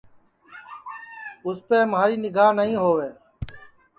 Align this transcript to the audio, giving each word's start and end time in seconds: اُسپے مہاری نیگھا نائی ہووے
اُسپے 1.45 1.79
مہاری 1.91 2.15
نیگھا 2.23 2.45
نائی 2.57 2.73
ہووے 2.81 3.09